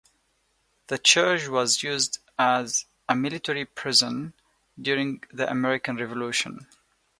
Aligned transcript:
The 0.87 0.97
church 0.97 1.47
was 1.47 1.83
used 1.83 2.17
as 2.39 2.85
a 3.07 3.15
military 3.15 3.65
prison 3.65 4.33
during 4.81 5.21
the 5.31 5.47
American 5.47 5.97
Revolution. 5.97 6.65